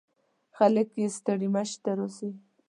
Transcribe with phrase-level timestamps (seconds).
[0.55, 2.31] خلک یې ستړي مشي ته راځي.